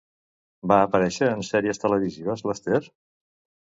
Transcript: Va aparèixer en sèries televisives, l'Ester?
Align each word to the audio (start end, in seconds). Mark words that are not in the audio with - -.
Va 0.71 0.77
aparèixer 0.85 1.31
en 1.35 1.45
sèries 1.51 1.85
televisives, 1.87 2.47
l'Ester? 2.51 2.85